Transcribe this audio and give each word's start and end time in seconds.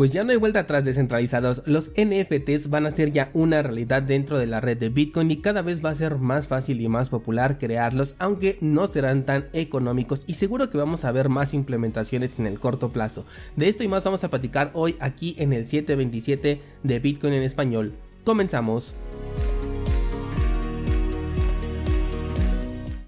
Pues 0.00 0.12
ya 0.12 0.24
no 0.24 0.30
hay 0.30 0.38
vuelta 0.38 0.60
atrás 0.60 0.82
descentralizados, 0.82 1.60
los 1.66 1.92
NFTs 1.94 2.70
van 2.70 2.86
a 2.86 2.90
ser 2.90 3.12
ya 3.12 3.28
una 3.34 3.62
realidad 3.62 4.02
dentro 4.02 4.38
de 4.38 4.46
la 4.46 4.62
red 4.62 4.78
de 4.78 4.88
Bitcoin 4.88 5.30
y 5.30 5.42
cada 5.42 5.60
vez 5.60 5.84
va 5.84 5.90
a 5.90 5.94
ser 5.94 6.14
más 6.14 6.48
fácil 6.48 6.80
y 6.80 6.88
más 6.88 7.10
popular 7.10 7.58
crearlos, 7.58 8.14
aunque 8.18 8.56
no 8.62 8.86
serán 8.86 9.26
tan 9.26 9.50
económicos 9.52 10.24
y 10.26 10.32
seguro 10.32 10.70
que 10.70 10.78
vamos 10.78 11.04
a 11.04 11.12
ver 11.12 11.28
más 11.28 11.52
implementaciones 11.52 12.38
en 12.38 12.46
el 12.46 12.58
corto 12.58 12.94
plazo. 12.94 13.26
De 13.56 13.68
esto 13.68 13.84
y 13.84 13.88
más 13.88 14.02
vamos 14.02 14.24
a 14.24 14.30
platicar 14.30 14.70
hoy 14.72 14.96
aquí 15.00 15.36
en 15.38 15.52
el 15.52 15.66
727 15.66 16.62
de 16.82 16.98
Bitcoin 16.98 17.34
en 17.34 17.42
español. 17.42 17.92
Comenzamos. 18.24 18.94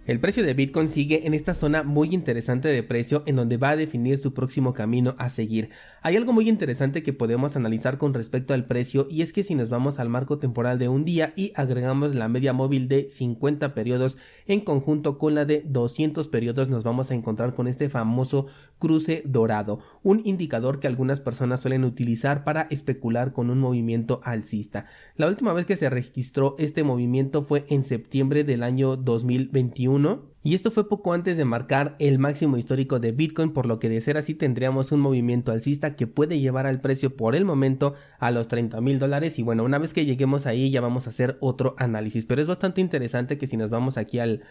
El 0.04 0.18
precio 0.18 0.42
de 0.42 0.52
Bitcoin 0.52 0.88
sigue 0.88 1.28
en 1.28 1.32
esta 1.32 1.54
zona 1.54 1.84
muy 1.84 2.12
interesante 2.12 2.68
de 2.68 2.82
precio 2.82 3.22
en 3.24 3.36
donde 3.36 3.56
va 3.56 3.70
a 3.70 3.76
definir 3.76 4.18
su 4.18 4.34
próximo 4.34 4.74
camino 4.74 5.14
a 5.16 5.30
seguir. 5.30 5.70
Hay 6.04 6.16
algo 6.16 6.32
muy 6.32 6.48
interesante 6.48 7.04
que 7.04 7.12
podemos 7.12 7.54
analizar 7.54 7.96
con 7.96 8.12
respecto 8.12 8.54
al 8.54 8.64
precio 8.64 9.06
y 9.08 9.22
es 9.22 9.32
que 9.32 9.44
si 9.44 9.54
nos 9.54 9.68
vamos 9.68 10.00
al 10.00 10.08
marco 10.08 10.36
temporal 10.36 10.76
de 10.80 10.88
un 10.88 11.04
día 11.04 11.32
y 11.36 11.52
agregamos 11.54 12.16
la 12.16 12.26
media 12.26 12.52
móvil 12.52 12.88
de 12.88 13.08
50 13.08 13.72
periodos 13.72 14.18
en 14.48 14.62
conjunto 14.62 15.16
con 15.16 15.36
la 15.36 15.44
de 15.44 15.62
200 15.64 16.26
periodos 16.26 16.68
nos 16.68 16.82
vamos 16.82 17.12
a 17.12 17.14
encontrar 17.14 17.54
con 17.54 17.68
este 17.68 17.88
famoso 17.88 18.46
cruce 18.80 19.22
dorado, 19.26 19.78
un 20.02 20.22
indicador 20.24 20.80
que 20.80 20.88
algunas 20.88 21.20
personas 21.20 21.60
suelen 21.60 21.84
utilizar 21.84 22.42
para 22.42 22.62
especular 22.62 23.32
con 23.32 23.48
un 23.48 23.60
movimiento 23.60 24.20
alcista. 24.24 24.86
La 25.14 25.28
última 25.28 25.52
vez 25.52 25.66
que 25.66 25.76
se 25.76 25.88
registró 25.88 26.56
este 26.58 26.82
movimiento 26.82 27.44
fue 27.44 27.64
en 27.68 27.84
septiembre 27.84 28.42
del 28.42 28.64
año 28.64 28.96
2021 28.96 30.31
y 30.44 30.54
esto 30.56 30.72
fue 30.72 30.88
poco 30.88 31.12
antes 31.12 31.36
de 31.36 31.44
marcar 31.44 31.94
el 32.00 32.18
máximo 32.18 32.56
histórico 32.56 32.98
de 32.98 33.12
Bitcoin, 33.12 33.52
por 33.52 33.66
lo 33.66 33.78
que 33.78 33.88
de 33.88 34.00
ser 34.00 34.18
así 34.18 34.34
tendríamos 34.34 34.90
un 34.90 34.98
movimiento 34.98 35.52
alcista 35.52 35.94
que 35.94 36.08
puede 36.08 36.40
llevar 36.40 36.66
al 36.66 36.80
precio 36.80 37.16
por 37.16 37.36
el 37.36 37.44
momento 37.44 37.94
a 38.18 38.32
los 38.32 38.48
30 38.48 38.80
mil 38.80 38.98
dólares. 38.98 39.38
Y 39.38 39.44
bueno, 39.44 39.62
una 39.62 39.78
vez 39.78 39.92
que 39.92 40.04
lleguemos 40.04 40.46
ahí 40.46 40.70
ya 40.70 40.80
vamos 40.80 41.06
a 41.06 41.10
hacer 41.10 41.36
otro 41.40 41.76
análisis. 41.78 42.26
Pero 42.26 42.42
es 42.42 42.48
bastante 42.48 42.80
interesante 42.80 43.38
que 43.38 43.46
si 43.46 43.56
nos 43.56 43.70
vamos 43.70 43.96
aquí 43.98 44.18
al, 44.18 44.42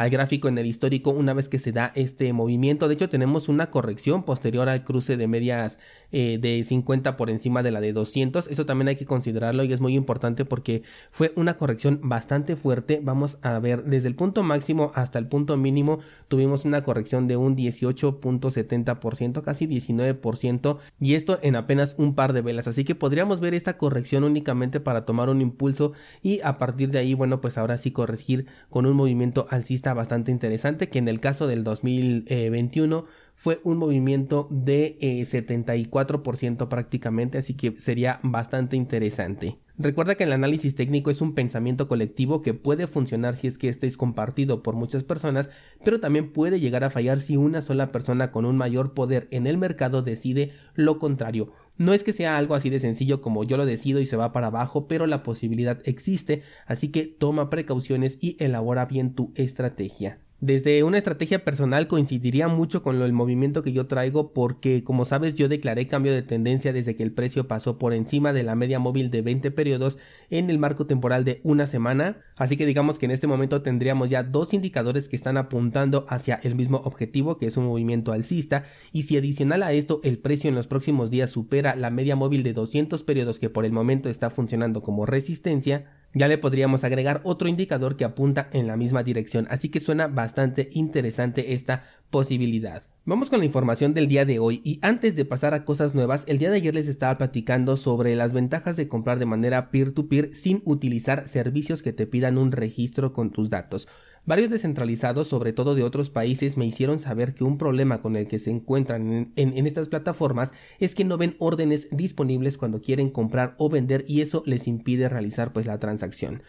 al 0.00 0.08
gráfico 0.08 0.48
en 0.48 0.56
el 0.56 0.64
histórico 0.64 1.10
una 1.10 1.34
vez 1.34 1.50
que 1.50 1.58
se 1.58 1.72
da 1.72 1.92
este 1.94 2.32
movimiento. 2.32 2.88
De 2.88 2.94
hecho, 2.94 3.10
tenemos 3.10 3.50
una 3.50 3.68
corrección 3.68 4.22
posterior 4.22 4.66
al 4.70 4.82
cruce 4.82 5.18
de 5.18 5.28
medias 5.28 5.78
eh, 6.10 6.38
de 6.40 6.64
50 6.64 7.18
por 7.18 7.28
encima 7.28 7.62
de 7.62 7.70
la 7.70 7.82
de 7.82 7.92
200. 7.92 8.46
Eso 8.46 8.64
también 8.64 8.88
hay 8.88 8.96
que 8.96 9.04
considerarlo 9.04 9.62
y 9.62 9.74
es 9.74 9.82
muy 9.82 9.94
importante 9.94 10.46
porque 10.46 10.84
fue 11.10 11.32
una 11.36 11.58
corrección 11.58 12.00
bastante 12.02 12.56
fuerte. 12.56 13.02
Vamos 13.04 13.40
a 13.42 13.58
ver 13.58 13.84
desde 13.84 14.08
el 14.08 14.14
punto 14.14 14.42
máximo 14.42 14.90
hasta 14.94 15.18
el 15.18 15.26
punto 15.26 15.58
mínimo 15.58 15.98
tuvimos 16.28 16.64
una 16.64 16.82
corrección 16.82 17.28
de 17.28 17.36
un 17.36 17.54
18.70%, 17.54 19.42
casi 19.42 19.66
19% 19.66 20.78
y 20.98 21.12
esto 21.12 21.38
en 21.42 21.56
apenas 21.56 21.94
un 21.98 22.14
par 22.14 22.32
de 22.32 22.40
velas. 22.40 22.68
Así 22.68 22.84
que 22.84 22.94
podríamos 22.94 23.40
ver 23.40 23.52
esta 23.52 23.76
corrección 23.76 24.24
únicamente 24.24 24.80
para 24.80 25.04
tomar 25.04 25.28
un 25.28 25.42
impulso 25.42 25.92
y 26.22 26.40
a 26.40 26.56
partir 26.56 26.90
de 26.90 27.00
ahí, 27.00 27.12
bueno, 27.12 27.42
pues 27.42 27.58
ahora 27.58 27.76
sí 27.76 27.90
corregir 27.90 28.46
con 28.70 28.86
un 28.86 28.96
movimiento 28.96 29.46
alcista 29.50 29.89
bastante 29.94 30.30
interesante, 30.30 30.88
que 30.88 30.98
en 30.98 31.08
el 31.08 31.20
caso 31.20 31.46
del 31.46 31.64
2021 31.64 33.06
fue 33.34 33.60
un 33.64 33.78
movimiento 33.78 34.46
de 34.50 34.98
74% 35.00 36.62
eh, 36.62 36.66
prácticamente, 36.66 37.38
así 37.38 37.54
que 37.54 37.74
sería 37.78 38.20
bastante 38.22 38.76
interesante. 38.76 39.58
Recuerda 39.82 40.14
que 40.14 40.24
el 40.24 40.32
análisis 40.34 40.74
técnico 40.74 41.10
es 41.10 41.22
un 41.22 41.34
pensamiento 41.34 41.88
colectivo 41.88 42.42
que 42.42 42.52
puede 42.52 42.86
funcionar 42.86 43.34
si 43.34 43.46
es 43.46 43.56
que 43.56 43.70
este 43.70 43.86
es 43.86 43.96
compartido 43.96 44.62
por 44.62 44.74
muchas 44.74 45.04
personas, 45.04 45.48
pero 45.82 46.00
también 46.00 46.32
puede 46.34 46.60
llegar 46.60 46.84
a 46.84 46.90
fallar 46.90 47.18
si 47.18 47.38
una 47.38 47.62
sola 47.62 47.90
persona 47.90 48.30
con 48.30 48.44
un 48.44 48.58
mayor 48.58 48.92
poder 48.92 49.26
en 49.30 49.46
el 49.46 49.56
mercado 49.56 50.02
decide 50.02 50.52
lo 50.74 50.98
contrario. 50.98 51.54
No 51.80 51.94
es 51.94 52.04
que 52.04 52.12
sea 52.12 52.36
algo 52.36 52.54
así 52.54 52.68
de 52.68 52.78
sencillo 52.78 53.22
como 53.22 53.42
yo 53.42 53.56
lo 53.56 53.64
decido 53.64 54.00
y 54.00 54.04
se 54.04 54.18
va 54.18 54.32
para 54.32 54.48
abajo, 54.48 54.86
pero 54.86 55.06
la 55.06 55.22
posibilidad 55.22 55.80
existe, 55.86 56.42
así 56.66 56.88
que 56.92 57.06
toma 57.06 57.48
precauciones 57.48 58.18
y 58.20 58.36
elabora 58.38 58.84
bien 58.84 59.14
tu 59.14 59.32
estrategia. 59.34 60.20
Desde 60.42 60.82
una 60.84 60.96
estrategia 60.96 61.44
personal 61.44 61.86
coincidiría 61.86 62.48
mucho 62.48 62.80
con 62.80 62.98
lo, 62.98 63.04
el 63.04 63.12
movimiento 63.12 63.62
que 63.62 63.74
yo 63.74 63.86
traigo 63.86 64.32
porque 64.32 64.82
como 64.82 65.04
sabes 65.04 65.34
yo 65.34 65.50
declaré 65.50 65.86
cambio 65.86 66.14
de 66.14 66.22
tendencia 66.22 66.72
desde 66.72 66.96
que 66.96 67.02
el 67.02 67.12
precio 67.12 67.46
pasó 67.46 67.76
por 67.76 67.92
encima 67.92 68.32
de 68.32 68.42
la 68.42 68.54
media 68.54 68.78
móvil 68.78 69.10
de 69.10 69.20
20 69.20 69.50
periodos 69.50 69.98
en 70.30 70.48
el 70.48 70.58
marco 70.58 70.86
temporal 70.86 71.26
de 71.26 71.42
una 71.44 71.66
semana, 71.66 72.22
así 72.38 72.56
que 72.56 72.64
digamos 72.64 72.98
que 72.98 73.04
en 73.04 73.12
este 73.12 73.26
momento 73.26 73.60
tendríamos 73.60 74.08
ya 74.08 74.22
dos 74.22 74.54
indicadores 74.54 75.10
que 75.10 75.16
están 75.16 75.36
apuntando 75.36 76.06
hacia 76.08 76.40
el 76.42 76.54
mismo 76.54 76.78
objetivo 76.84 77.36
que 77.36 77.46
es 77.46 77.58
un 77.58 77.66
movimiento 77.66 78.12
alcista. 78.12 78.64
Y 78.92 79.02
si 79.02 79.18
adicional 79.18 79.62
a 79.62 79.72
esto 79.72 80.00
el 80.04 80.16
precio 80.16 80.48
en 80.48 80.54
los 80.54 80.68
próximos 80.68 81.10
días 81.10 81.28
supera 81.28 81.76
la 81.76 81.90
media 81.90 82.16
móvil 82.16 82.44
de 82.44 82.54
200 82.54 83.04
periodos 83.04 83.38
que 83.40 83.50
por 83.50 83.66
el 83.66 83.72
momento 83.72 84.08
está 84.08 84.30
funcionando 84.30 84.80
como 84.80 85.04
resistencia, 85.04 85.84
ya 86.14 86.28
le 86.28 86.38
podríamos 86.38 86.82
agregar 86.82 87.20
otro 87.24 87.46
indicador 87.46 87.96
que 87.96 88.04
apunta 88.04 88.48
en 88.52 88.66
la 88.66 88.76
misma 88.76 89.04
dirección, 89.04 89.46
así 89.48 89.68
que 89.68 89.78
suena 89.78 90.08
bastante 90.08 90.29
interesante 90.72 91.52
esta 91.54 91.84
posibilidad. 92.10 92.82
Vamos 93.04 93.30
con 93.30 93.38
la 93.38 93.44
información 93.44 93.94
del 93.94 94.08
día 94.08 94.24
de 94.24 94.38
hoy 94.38 94.60
y 94.64 94.78
antes 94.82 95.16
de 95.16 95.24
pasar 95.24 95.54
a 95.54 95.64
cosas 95.64 95.94
nuevas, 95.94 96.24
el 96.26 96.38
día 96.38 96.50
de 96.50 96.56
ayer 96.56 96.74
les 96.74 96.88
estaba 96.88 97.16
platicando 97.16 97.76
sobre 97.76 98.16
las 98.16 98.32
ventajas 98.32 98.76
de 98.76 98.88
comprar 98.88 99.18
de 99.18 99.26
manera 99.26 99.70
peer-to-peer 99.70 100.30
-peer 100.30 100.34
sin 100.34 100.62
utilizar 100.64 101.28
servicios 101.28 101.82
que 101.82 101.92
te 101.92 102.06
pidan 102.06 102.36
un 102.36 102.52
registro 102.52 103.12
con 103.12 103.30
tus 103.30 103.48
datos. 103.48 103.88
Varios 104.26 104.50
descentralizados, 104.50 105.28
sobre 105.28 105.52
todo 105.52 105.74
de 105.74 105.82
otros 105.82 106.10
países, 106.10 106.56
me 106.56 106.66
hicieron 106.66 106.98
saber 106.98 107.34
que 107.34 107.44
un 107.44 107.56
problema 107.56 108.02
con 108.02 108.16
el 108.16 108.28
que 108.28 108.38
se 108.38 108.50
encuentran 108.50 109.32
en, 109.34 109.66
estas 109.66 109.88
plataformas 109.88 110.52
es 110.78 110.94
que 110.94 111.04
no 111.04 111.16
ven 111.16 111.36
órdenes 111.38 111.88
disponibles 111.90 112.58
cuando 112.58 112.82
quieren 112.82 113.10
comprar 113.10 113.54
o 113.56 113.70
vender 113.70 114.04
y 114.06 114.20
eso 114.20 114.42
les 114.46 114.68
impide 114.68 115.08
realizar 115.08 115.52
pues 115.52 115.66
la 115.66 115.78
transacción. 115.78 116.42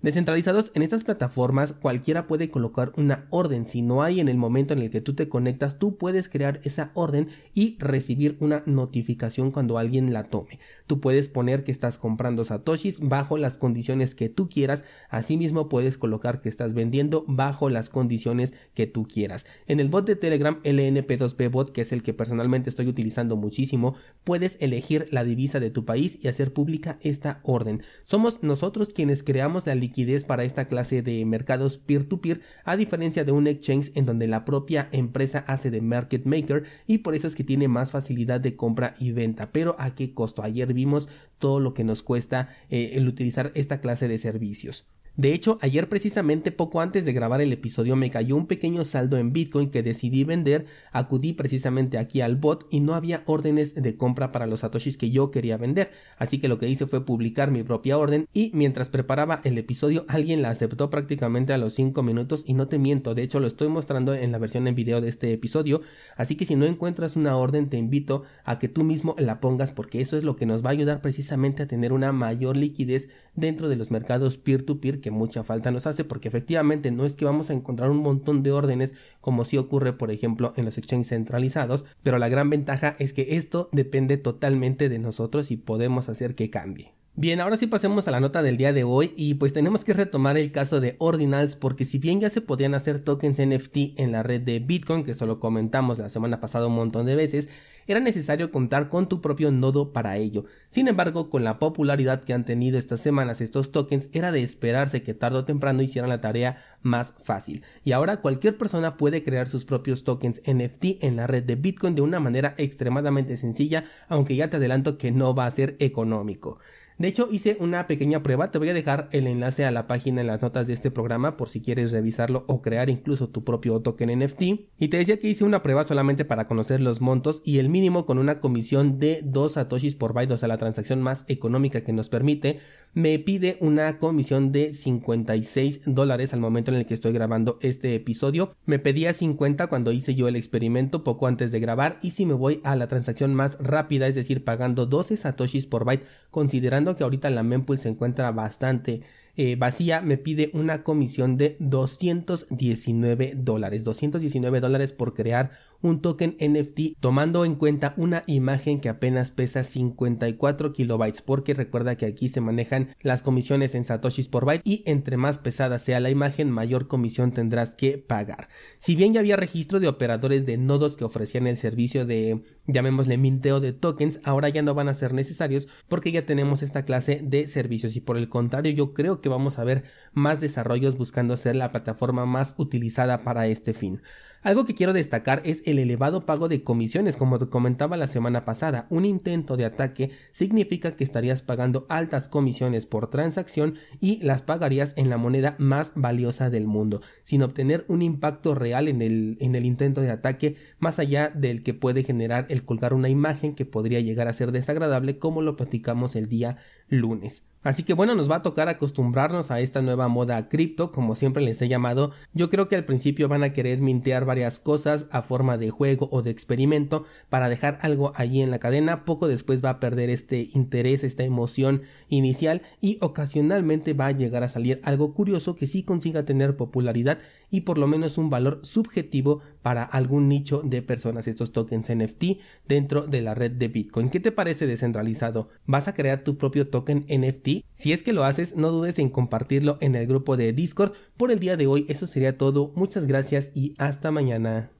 Descentralizados 0.00 0.70
en 0.74 0.82
estas 0.82 1.02
plataformas 1.02 1.72
cualquiera 1.72 2.28
puede 2.28 2.48
colocar 2.48 2.92
una 2.96 3.26
orden. 3.30 3.66
Si 3.66 3.82
no 3.82 4.04
hay 4.04 4.20
en 4.20 4.28
el 4.28 4.36
momento 4.36 4.72
en 4.72 4.78
el 4.80 4.90
que 4.90 5.00
tú 5.00 5.14
te 5.14 5.28
conectas, 5.28 5.80
tú 5.80 5.96
puedes 5.96 6.28
crear 6.28 6.60
esa 6.62 6.92
orden 6.94 7.26
y 7.52 7.76
recibir 7.80 8.36
una 8.38 8.62
notificación 8.64 9.50
cuando 9.50 9.76
alguien 9.76 10.12
la 10.12 10.22
tome. 10.22 10.60
Tú 10.86 11.00
puedes 11.00 11.28
poner 11.28 11.64
que 11.64 11.72
estás 11.72 11.98
comprando 11.98 12.44
satoshis 12.44 13.00
bajo 13.00 13.38
las 13.38 13.58
condiciones 13.58 14.14
que 14.14 14.28
tú 14.28 14.48
quieras. 14.48 14.84
Asimismo 15.10 15.68
puedes 15.68 15.98
colocar 15.98 16.40
que 16.40 16.48
estás 16.48 16.74
vendiendo 16.74 17.24
bajo 17.26 17.68
las 17.68 17.88
condiciones 17.88 18.54
que 18.74 18.86
tú 18.86 19.08
quieras. 19.08 19.46
En 19.66 19.80
el 19.80 19.88
bot 19.88 20.06
de 20.06 20.14
Telegram 20.14 20.62
LNP2B 20.62 21.50
bot, 21.50 21.72
que 21.72 21.80
es 21.80 21.90
el 21.90 22.04
que 22.04 22.14
personalmente 22.14 22.70
estoy 22.70 22.86
utilizando 22.86 23.34
muchísimo, 23.34 23.96
puedes 24.22 24.58
elegir 24.60 25.08
la 25.10 25.24
divisa 25.24 25.58
de 25.58 25.70
tu 25.70 25.84
país 25.84 26.24
y 26.24 26.28
hacer 26.28 26.52
pública 26.52 27.00
esta 27.02 27.40
orden. 27.42 27.82
Somos 28.04 28.44
nosotros 28.44 28.90
quienes 28.90 29.24
creamos 29.24 29.66
la 29.66 29.72
liquidez 29.88 30.24
para 30.24 30.44
esta 30.44 30.66
clase 30.66 31.02
de 31.02 31.24
mercados 31.24 31.78
peer-to-peer, 31.78 32.42
a 32.64 32.76
diferencia 32.76 33.24
de 33.24 33.32
un 33.32 33.46
exchange 33.46 33.90
en 33.94 34.04
donde 34.04 34.28
la 34.28 34.44
propia 34.44 34.88
empresa 34.92 35.44
hace 35.46 35.70
de 35.70 35.80
market 35.80 36.26
maker 36.26 36.64
y 36.86 36.98
por 36.98 37.14
eso 37.14 37.26
es 37.26 37.34
que 37.34 37.44
tiene 37.44 37.68
más 37.68 37.90
facilidad 37.90 38.40
de 38.40 38.54
compra 38.54 38.94
y 38.98 39.12
venta. 39.12 39.50
Pero 39.50 39.76
a 39.78 39.94
qué 39.94 40.12
costo? 40.12 40.42
Ayer 40.42 40.72
vimos 40.74 41.08
todo 41.38 41.58
lo 41.58 41.72
que 41.72 41.84
nos 41.84 42.02
cuesta 42.02 42.50
eh, 42.68 42.90
el 42.94 43.08
utilizar 43.08 43.50
esta 43.54 43.80
clase 43.80 44.08
de 44.08 44.18
servicios. 44.18 44.88
De 45.18 45.34
hecho, 45.34 45.58
ayer 45.62 45.88
precisamente 45.88 46.52
poco 46.52 46.80
antes 46.80 47.04
de 47.04 47.12
grabar 47.12 47.40
el 47.40 47.52
episodio 47.52 47.96
me 47.96 48.08
cayó 48.08 48.36
un 48.36 48.46
pequeño 48.46 48.84
saldo 48.84 49.18
en 49.18 49.32
Bitcoin 49.32 49.68
que 49.68 49.82
decidí 49.82 50.22
vender, 50.22 50.66
acudí 50.92 51.32
precisamente 51.32 51.98
aquí 51.98 52.20
al 52.20 52.36
bot 52.36 52.68
y 52.70 52.78
no 52.78 52.94
había 52.94 53.24
órdenes 53.26 53.74
de 53.74 53.96
compra 53.96 54.30
para 54.30 54.46
los 54.46 54.60
satoshis 54.60 54.96
que 54.96 55.10
yo 55.10 55.32
quería 55.32 55.56
vender, 55.56 55.90
así 56.18 56.38
que 56.38 56.46
lo 56.46 56.58
que 56.58 56.68
hice 56.68 56.86
fue 56.86 57.04
publicar 57.04 57.50
mi 57.50 57.64
propia 57.64 57.98
orden 57.98 58.28
y 58.32 58.52
mientras 58.54 58.90
preparaba 58.90 59.40
el 59.42 59.58
episodio 59.58 60.04
alguien 60.06 60.40
la 60.40 60.50
aceptó 60.50 60.88
prácticamente 60.88 61.52
a 61.52 61.58
los 61.58 61.74
5 61.74 62.00
minutos 62.04 62.44
y 62.46 62.54
no 62.54 62.68
te 62.68 62.78
miento, 62.78 63.16
de 63.16 63.24
hecho 63.24 63.40
lo 63.40 63.48
estoy 63.48 63.66
mostrando 63.66 64.14
en 64.14 64.30
la 64.30 64.38
versión 64.38 64.68
en 64.68 64.76
video 64.76 65.00
de 65.00 65.08
este 65.08 65.32
episodio, 65.32 65.82
así 66.16 66.36
que 66.36 66.46
si 66.46 66.54
no 66.54 66.64
encuentras 66.64 67.16
una 67.16 67.36
orden 67.36 67.68
te 67.68 67.76
invito 67.76 68.22
a 68.44 68.60
que 68.60 68.68
tú 68.68 68.84
mismo 68.84 69.16
la 69.18 69.40
pongas 69.40 69.72
porque 69.72 70.00
eso 70.00 70.16
es 70.16 70.22
lo 70.22 70.36
que 70.36 70.46
nos 70.46 70.64
va 70.64 70.68
a 70.68 70.74
ayudar 70.74 71.02
precisamente 71.02 71.64
a 71.64 71.66
tener 71.66 71.92
una 71.92 72.12
mayor 72.12 72.56
liquidez 72.56 73.08
dentro 73.40 73.68
de 73.68 73.76
los 73.76 73.90
mercados 73.90 74.36
peer-to-peer 74.36 75.00
que 75.00 75.10
mucha 75.10 75.44
falta 75.44 75.70
nos 75.70 75.86
hace 75.86 76.04
porque 76.04 76.28
efectivamente 76.28 76.90
no 76.90 77.04
es 77.04 77.16
que 77.16 77.24
vamos 77.24 77.50
a 77.50 77.54
encontrar 77.54 77.90
un 77.90 77.98
montón 77.98 78.42
de 78.42 78.52
órdenes 78.52 78.94
como 79.20 79.44
si 79.44 79.58
ocurre 79.58 79.92
por 79.92 80.10
ejemplo 80.10 80.52
en 80.56 80.64
los 80.64 80.78
exchanges 80.78 81.08
centralizados, 81.08 81.84
pero 82.02 82.18
la 82.18 82.28
gran 82.28 82.50
ventaja 82.50 82.94
es 82.98 83.12
que 83.12 83.36
esto 83.36 83.68
depende 83.72 84.16
totalmente 84.16 84.88
de 84.88 84.98
nosotros 84.98 85.50
y 85.50 85.56
podemos 85.56 86.08
hacer 86.08 86.34
que 86.34 86.50
cambie. 86.50 86.92
Bien, 87.20 87.40
ahora 87.40 87.56
sí 87.56 87.66
pasemos 87.66 88.06
a 88.06 88.12
la 88.12 88.20
nota 88.20 88.42
del 88.42 88.56
día 88.56 88.72
de 88.72 88.84
hoy 88.84 89.12
y 89.16 89.34
pues 89.34 89.52
tenemos 89.52 89.82
que 89.82 89.92
retomar 89.92 90.38
el 90.38 90.52
caso 90.52 90.78
de 90.78 90.94
Ordinals 91.00 91.56
porque 91.56 91.84
si 91.84 91.98
bien 91.98 92.20
ya 92.20 92.30
se 92.30 92.40
podían 92.40 92.76
hacer 92.76 93.00
tokens 93.00 93.40
NFT 93.40 93.98
en 93.98 94.12
la 94.12 94.22
red 94.22 94.40
de 94.40 94.60
Bitcoin, 94.60 95.02
que 95.02 95.10
esto 95.10 95.26
lo 95.26 95.40
comentamos 95.40 95.98
la 95.98 96.10
semana 96.10 96.38
pasada 96.38 96.68
un 96.68 96.76
montón 96.76 97.06
de 97.06 97.16
veces, 97.16 97.48
era 97.88 97.98
necesario 97.98 98.52
contar 98.52 98.88
con 98.88 99.08
tu 99.08 99.20
propio 99.20 99.50
nodo 99.50 99.92
para 99.92 100.16
ello. 100.16 100.44
Sin 100.68 100.86
embargo, 100.86 101.28
con 101.28 101.42
la 101.42 101.58
popularidad 101.58 102.22
que 102.22 102.34
han 102.34 102.44
tenido 102.44 102.78
estas 102.78 103.00
semanas 103.00 103.40
estos 103.40 103.72
tokens, 103.72 104.10
era 104.12 104.30
de 104.30 104.44
esperarse 104.44 105.02
que 105.02 105.12
tarde 105.12 105.38
o 105.38 105.44
temprano 105.44 105.82
hicieran 105.82 106.10
la 106.10 106.20
tarea 106.20 106.62
más 106.82 107.14
fácil. 107.20 107.64
Y 107.82 107.92
ahora 107.92 108.20
cualquier 108.20 108.56
persona 108.56 108.96
puede 108.96 109.24
crear 109.24 109.48
sus 109.48 109.64
propios 109.64 110.04
tokens 110.04 110.40
NFT 110.46 111.02
en 111.02 111.16
la 111.16 111.26
red 111.26 111.42
de 111.42 111.56
Bitcoin 111.56 111.96
de 111.96 112.02
una 112.02 112.20
manera 112.20 112.54
extremadamente 112.58 113.36
sencilla, 113.36 113.82
aunque 114.06 114.36
ya 114.36 114.50
te 114.50 114.58
adelanto 114.58 114.98
que 114.98 115.10
no 115.10 115.34
va 115.34 115.46
a 115.46 115.50
ser 115.50 115.74
económico. 115.80 116.58
De 116.98 117.06
hecho, 117.06 117.28
hice 117.30 117.56
una 117.60 117.86
pequeña 117.86 118.24
prueba, 118.24 118.50
te 118.50 118.58
voy 118.58 118.70
a 118.70 118.74
dejar 118.74 119.08
el 119.12 119.28
enlace 119.28 119.64
a 119.64 119.70
la 119.70 119.86
página 119.86 120.20
en 120.20 120.26
las 120.26 120.42
notas 120.42 120.66
de 120.66 120.74
este 120.74 120.90
programa 120.90 121.36
por 121.36 121.48
si 121.48 121.60
quieres 121.60 121.92
revisarlo 121.92 122.44
o 122.48 122.60
crear 122.60 122.90
incluso 122.90 123.28
tu 123.28 123.44
propio 123.44 123.80
token 123.80 124.18
NFT. 124.18 124.42
Y 124.78 124.88
te 124.88 124.96
decía 124.96 125.16
que 125.20 125.28
hice 125.28 125.44
una 125.44 125.62
prueba 125.62 125.84
solamente 125.84 126.24
para 126.24 126.48
conocer 126.48 126.80
los 126.80 127.00
montos 127.00 127.40
y 127.44 127.58
el 127.58 127.68
mínimo 127.68 128.04
con 128.04 128.18
una 128.18 128.40
comisión 128.40 128.98
de 128.98 129.20
2 129.22 129.52
satoshis 129.52 129.94
por 129.94 130.12
byte, 130.12 130.32
o 130.32 130.36
sea, 130.36 130.48
la 130.48 130.58
transacción 130.58 131.00
más 131.00 131.24
económica 131.28 131.82
que 131.82 131.92
nos 131.92 132.08
permite, 132.08 132.58
me 132.94 133.18
pide 133.20 133.58
una 133.60 133.98
comisión 133.98 134.50
de 134.50 134.72
56 134.72 135.82
dólares 135.86 136.32
al 136.32 136.40
momento 136.40 136.72
en 136.72 136.78
el 136.78 136.86
que 136.86 136.94
estoy 136.94 137.12
grabando 137.12 137.58
este 137.62 137.94
episodio. 137.94 138.56
Me 138.66 138.80
pedía 138.80 139.12
50 139.12 139.68
cuando 139.68 139.92
hice 139.92 140.16
yo 140.16 140.26
el 140.26 140.34
experimento 140.34 141.04
poco 141.04 141.28
antes 141.28 141.52
de 141.52 141.60
grabar 141.60 141.98
y 142.02 142.10
si 142.10 142.26
me 142.26 142.34
voy 142.34 142.60
a 142.64 142.74
la 142.74 142.88
transacción 142.88 143.34
más 143.34 143.56
rápida, 143.60 144.08
es 144.08 144.16
decir, 144.16 144.42
pagando 144.42 144.86
12 144.86 145.16
satoshis 145.16 145.66
por 145.66 145.84
byte, 145.84 146.06
considerando 146.30 146.87
que 146.96 147.04
ahorita 147.04 147.30
la 147.30 147.42
mempool 147.42 147.78
se 147.78 147.88
encuentra 147.88 148.30
bastante 148.32 149.02
eh, 149.36 149.54
vacía, 149.56 150.00
me 150.00 150.18
pide 150.18 150.50
una 150.52 150.82
comisión 150.82 151.36
de 151.36 151.56
219 151.60 153.34
dólares. 153.36 153.84
219 153.84 154.58
dólares 154.58 154.92
por 154.92 155.14
crear 155.14 155.52
un 155.80 156.00
token 156.00 156.36
NFT 156.40 156.98
tomando 156.98 157.44
en 157.44 157.54
cuenta 157.54 157.94
una 157.96 158.22
imagen 158.26 158.80
que 158.80 158.88
apenas 158.88 159.30
pesa 159.30 159.62
54 159.62 160.72
kilobytes 160.72 161.22
porque 161.22 161.54
recuerda 161.54 161.96
que 161.96 162.06
aquí 162.06 162.28
se 162.28 162.40
manejan 162.40 162.94
las 163.02 163.22
comisiones 163.22 163.74
en 163.74 163.84
satoshis 163.84 164.28
por 164.28 164.44
byte 164.44 164.62
y 164.64 164.82
entre 164.86 165.16
más 165.16 165.38
pesada 165.38 165.78
sea 165.78 166.00
la 166.00 166.10
imagen 166.10 166.50
mayor 166.50 166.88
comisión 166.88 167.32
tendrás 167.32 167.74
que 167.74 167.98
pagar. 167.98 168.48
Si 168.78 168.96
bien 168.96 169.12
ya 169.12 169.20
había 169.20 169.36
registro 169.36 169.78
de 169.80 169.88
operadores 169.88 170.46
de 170.46 170.56
nodos 170.56 170.96
que 170.96 171.04
ofrecían 171.04 171.46
el 171.46 171.56
servicio 171.56 172.04
de 172.04 172.42
llamémosle 172.66 173.16
minteo 173.16 173.60
de 173.60 173.72
tokens, 173.72 174.20
ahora 174.24 174.48
ya 174.48 174.62
no 174.62 174.74
van 174.74 174.88
a 174.88 174.94
ser 174.94 175.14
necesarios 175.14 175.68
porque 175.88 176.12
ya 176.12 176.26
tenemos 176.26 176.62
esta 176.62 176.84
clase 176.84 177.20
de 177.22 177.46
servicios 177.46 177.96
y 177.96 178.00
por 178.00 178.16
el 178.16 178.28
contrario 178.28 178.72
yo 178.72 178.92
creo 178.92 179.20
que 179.20 179.28
vamos 179.28 179.58
a 179.58 179.64
ver 179.64 179.84
más 180.12 180.40
desarrollos 180.40 180.98
buscando 180.98 181.36
ser 181.36 181.56
la 181.56 181.70
plataforma 181.70 182.26
más 182.26 182.54
utilizada 182.58 183.22
para 183.24 183.46
este 183.46 183.72
fin. 183.72 184.02
Algo 184.42 184.64
que 184.64 184.74
quiero 184.74 184.92
destacar 184.92 185.42
es 185.44 185.66
el 185.66 185.80
elevado 185.80 186.20
pago 186.20 186.48
de 186.48 186.62
comisiones, 186.62 187.16
como 187.16 187.40
te 187.40 187.48
comentaba 187.48 187.96
la 187.96 188.06
semana 188.06 188.44
pasada. 188.44 188.86
Un 188.88 189.04
intento 189.04 189.56
de 189.56 189.64
ataque 189.64 190.12
significa 190.30 190.92
que 190.92 191.02
estarías 191.02 191.42
pagando 191.42 191.86
altas 191.88 192.28
comisiones 192.28 192.86
por 192.86 193.10
transacción 193.10 193.74
y 194.00 194.22
las 194.22 194.42
pagarías 194.42 194.94
en 194.96 195.10
la 195.10 195.18
moneda 195.18 195.56
más 195.58 195.90
valiosa 195.96 196.50
del 196.50 196.68
mundo, 196.68 197.02
sin 197.24 197.42
obtener 197.42 197.84
un 197.88 198.00
impacto 198.00 198.54
real 198.54 198.86
en 198.86 199.02
el, 199.02 199.38
en 199.40 199.56
el 199.56 199.64
intento 199.64 200.02
de 200.02 200.12
ataque, 200.12 200.54
más 200.78 201.00
allá 201.00 201.30
del 201.34 201.64
que 201.64 201.74
puede 201.74 202.04
generar 202.04 202.46
el 202.48 202.64
colgar 202.64 202.94
una 202.94 203.08
imagen 203.08 203.56
que 203.56 203.66
podría 203.66 204.00
llegar 204.00 204.28
a 204.28 204.32
ser 204.32 204.52
desagradable, 204.52 205.18
como 205.18 205.42
lo 205.42 205.56
platicamos 205.56 206.14
el 206.14 206.28
día 206.28 206.58
lunes. 206.88 207.44
Así 207.64 207.82
que 207.82 207.92
bueno, 207.92 208.14
nos 208.14 208.30
va 208.30 208.36
a 208.36 208.42
tocar 208.42 208.68
acostumbrarnos 208.68 209.50
a 209.50 209.60
esta 209.60 209.82
nueva 209.82 210.06
moda 210.08 210.48
cripto, 210.48 210.92
como 210.92 211.16
siempre 211.16 211.42
les 211.42 211.60
he 211.60 211.68
llamado. 211.68 212.12
Yo 212.32 212.50
creo 212.50 212.68
que 212.68 212.76
al 212.76 212.84
principio 212.84 213.28
van 213.28 213.42
a 213.42 213.52
querer 213.52 213.80
mintear 213.80 214.24
varias 214.24 214.60
cosas 214.60 215.06
a 215.10 215.22
forma 215.22 215.58
de 215.58 215.70
juego 215.70 216.08
o 216.12 216.22
de 216.22 216.30
experimento 216.30 217.04
para 217.28 217.48
dejar 217.48 217.78
algo 217.82 218.12
allí 218.14 218.42
en 218.42 218.52
la 218.52 218.60
cadena. 218.60 219.04
Poco 219.04 219.26
después 219.26 219.62
va 219.62 219.70
a 219.70 219.80
perder 219.80 220.08
este 220.08 220.48
interés, 220.54 221.02
esta 221.02 221.24
emoción 221.24 221.82
inicial 222.08 222.62
y 222.80 222.96
ocasionalmente 223.00 223.92
va 223.92 224.06
a 224.06 224.12
llegar 224.12 224.44
a 224.44 224.48
salir 224.48 224.80
algo 224.84 225.12
curioso 225.12 225.56
que 225.56 225.66
sí 225.66 225.82
consiga 225.82 226.24
tener 226.24 226.56
popularidad 226.56 227.18
y 227.50 227.62
por 227.62 227.78
lo 227.78 227.86
menos 227.86 228.18
un 228.18 228.30
valor 228.30 228.60
subjetivo 228.62 229.40
para 229.62 229.82
algún 229.82 230.28
nicho 230.28 230.62
de 230.64 230.82
personas 230.82 231.28
estos 231.28 231.52
tokens 231.52 231.90
NFT 231.90 232.24
dentro 232.66 233.06
de 233.06 233.22
la 233.22 233.34
red 233.34 233.52
de 233.52 233.68
Bitcoin. 233.68 234.10
¿Qué 234.10 234.20
te 234.20 234.32
parece 234.32 234.66
descentralizado? 234.66 235.48
¿Vas 235.66 235.88
a 235.88 235.94
crear 235.94 236.24
tu 236.24 236.38
propio 236.38 236.68
token 236.68 237.06
NFT? 237.08 237.64
Si 237.72 237.92
es 237.92 238.02
que 238.02 238.12
lo 238.12 238.24
haces, 238.24 238.56
no 238.56 238.70
dudes 238.70 238.98
en 238.98 239.10
compartirlo 239.10 239.78
en 239.80 239.94
el 239.94 240.06
grupo 240.06 240.36
de 240.36 240.52
Discord. 240.52 240.92
Por 241.16 241.30
el 241.30 241.40
día 241.40 241.56
de 241.56 241.66
hoy 241.66 241.84
eso 241.88 242.06
sería 242.06 242.36
todo. 242.36 242.72
Muchas 242.74 243.06
gracias 243.06 243.50
y 243.54 243.74
hasta 243.78 244.10
mañana. 244.10 244.70